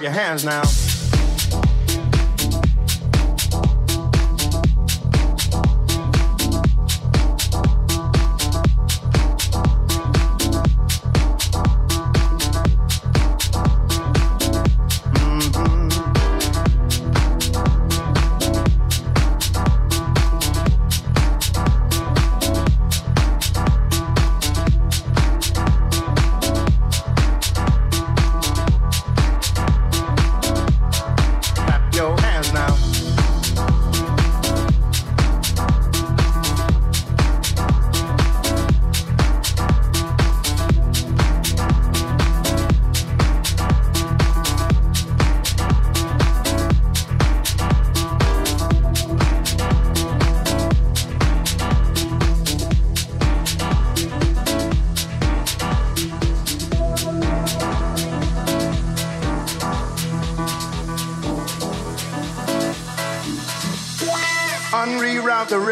your 0.00 0.10
hands 0.12 0.44
now. 0.44 0.62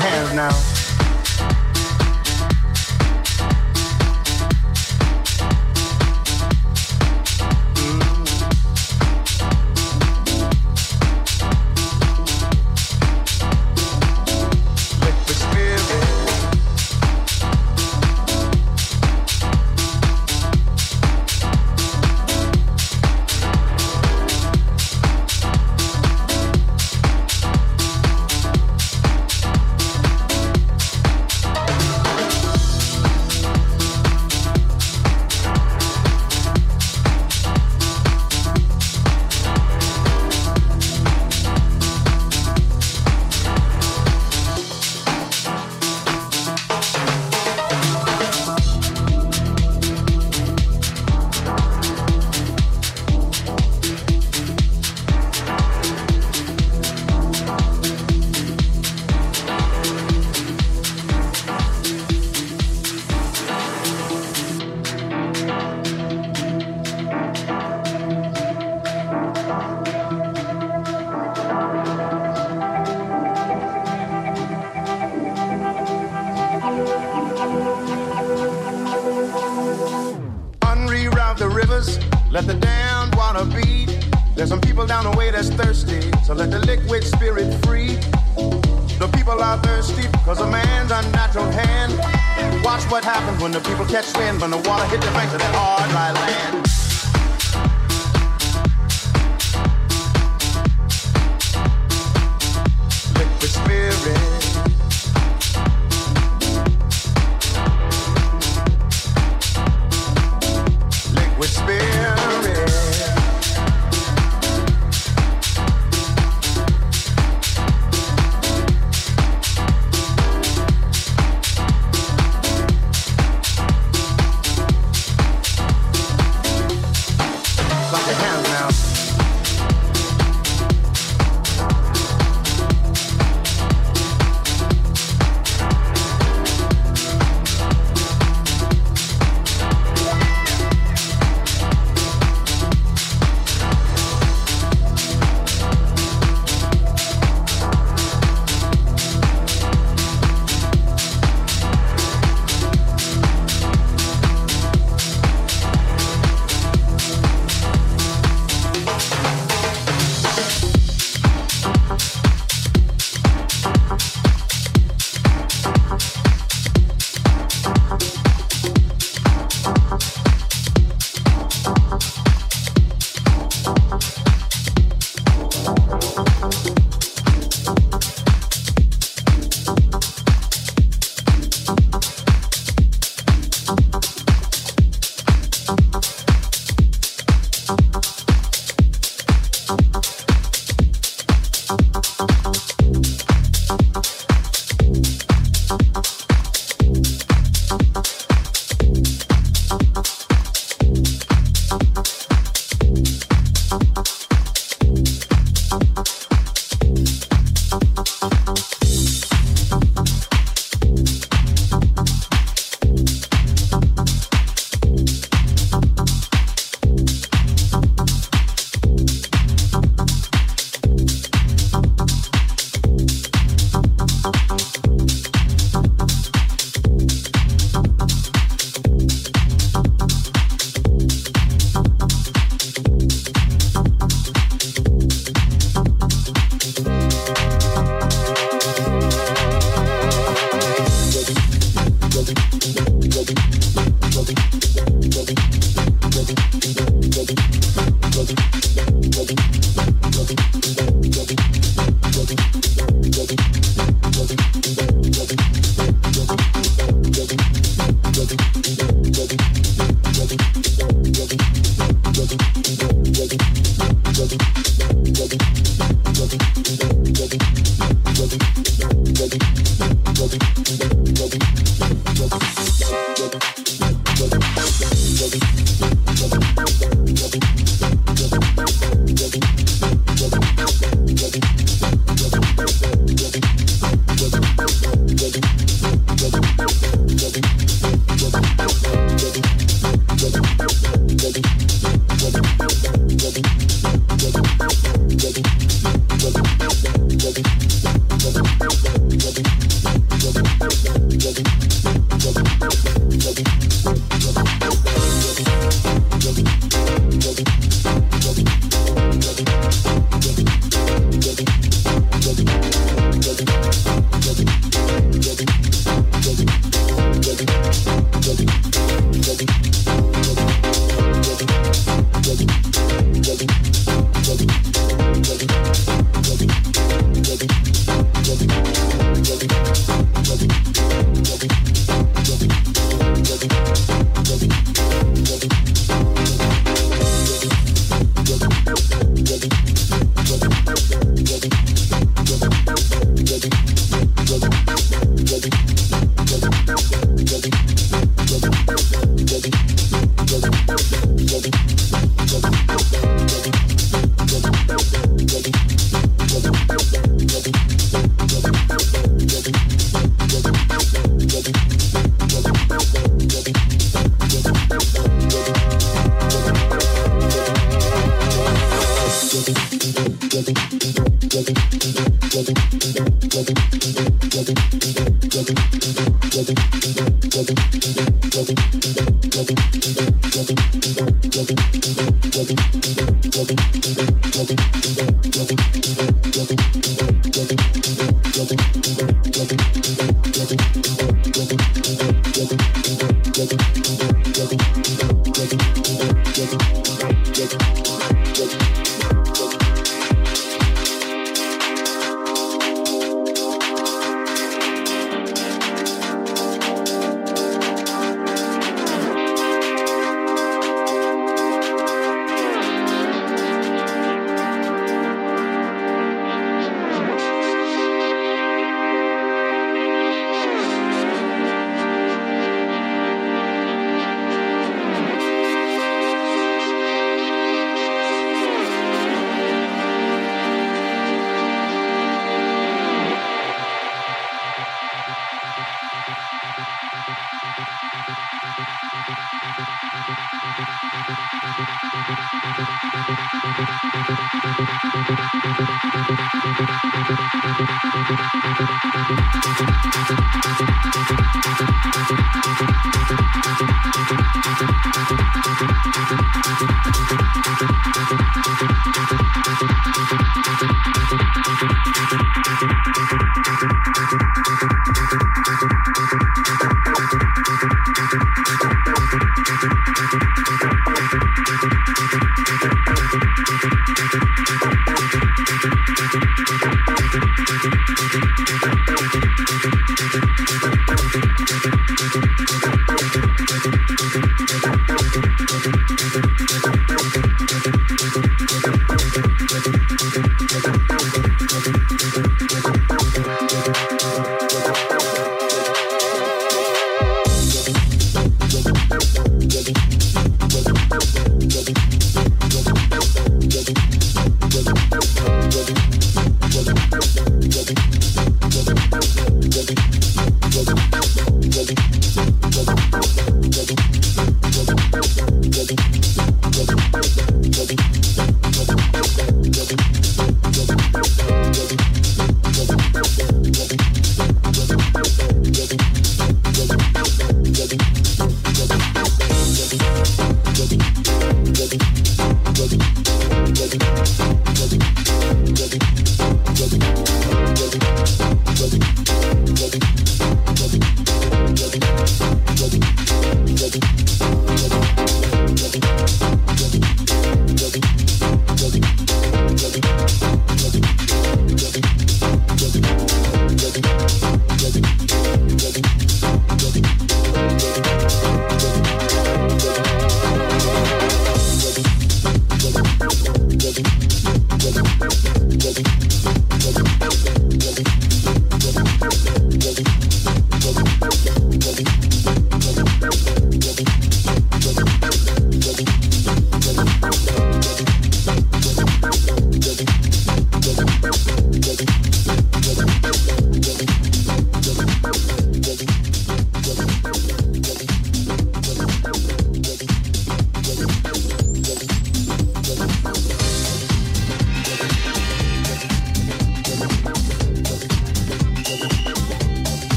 Hands 0.00 0.32
now. 0.32 0.79